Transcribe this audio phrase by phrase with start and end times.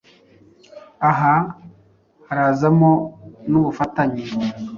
[1.09, 1.35] Aha
[2.27, 2.91] harazamo
[3.49, 4.23] n ubufatanye